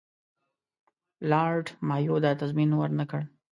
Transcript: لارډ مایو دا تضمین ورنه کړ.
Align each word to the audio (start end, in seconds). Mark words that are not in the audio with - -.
لارډ 1.29 1.65
مایو 1.87 2.15
دا 2.25 2.31
تضمین 2.41 2.69
ورنه 2.75 3.05
کړ. 3.11 3.21